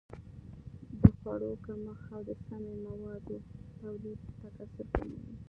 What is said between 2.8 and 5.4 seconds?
موادو تولید تکثر کموي.